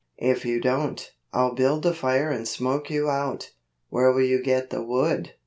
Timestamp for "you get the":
4.25-4.81